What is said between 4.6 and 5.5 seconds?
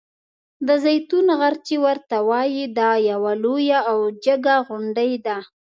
غونډۍ ده.